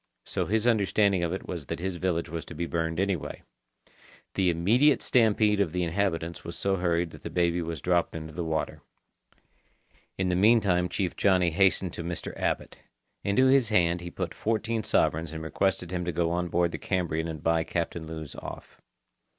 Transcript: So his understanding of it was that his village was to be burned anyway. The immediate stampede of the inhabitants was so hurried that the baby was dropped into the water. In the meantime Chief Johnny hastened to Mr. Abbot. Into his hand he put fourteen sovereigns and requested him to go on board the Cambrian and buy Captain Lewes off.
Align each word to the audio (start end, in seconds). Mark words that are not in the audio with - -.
So 0.25 0.47
his 0.47 0.65
understanding 0.65 1.21
of 1.21 1.31
it 1.31 1.47
was 1.47 1.67
that 1.67 1.77
his 1.79 1.97
village 1.97 2.27
was 2.27 2.43
to 2.45 2.55
be 2.55 2.65
burned 2.65 2.99
anyway. 2.99 3.43
The 4.33 4.49
immediate 4.49 5.03
stampede 5.03 5.59
of 5.61 5.73
the 5.73 5.83
inhabitants 5.83 6.43
was 6.43 6.57
so 6.57 6.77
hurried 6.77 7.11
that 7.11 7.21
the 7.21 7.29
baby 7.29 7.61
was 7.61 7.81
dropped 7.81 8.15
into 8.15 8.33
the 8.33 8.43
water. 8.43 8.81
In 10.17 10.29
the 10.29 10.35
meantime 10.35 10.89
Chief 10.89 11.15
Johnny 11.15 11.51
hastened 11.51 11.93
to 11.93 12.03
Mr. 12.03 12.35
Abbot. 12.35 12.77
Into 13.23 13.45
his 13.45 13.69
hand 13.69 14.01
he 14.01 14.09
put 14.09 14.33
fourteen 14.33 14.81
sovereigns 14.81 15.33
and 15.33 15.43
requested 15.43 15.91
him 15.91 16.03
to 16.05 16.11
go 16.11 16.31
on 16.31 16.47
board 16.47 16.71
the 16.71 16.79
Cambrian 16.79 17.27
and 17.27 17.43
buy 17.43 17.63
Captain 17.63 18.07
Lewes 18.07 18.33
off. 18.33 18.81